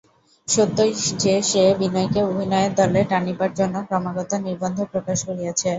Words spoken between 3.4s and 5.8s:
জন্য ক্রমাগত নির্বন্ধ প্রকাশ করিয়াছে।